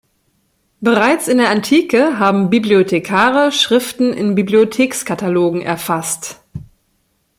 Bereits 0.79 1.27
in 1.27 1.37
der 1.37 1.51
Antike 1.51 2.17
haben 2.17 2.49
Bibliothekare 2.49 3.51
Schriften 3.51 4.13
in 4.13 4.33
Bibliothekskatalogen 4.33 5.61
erfasst. 5.61 6.41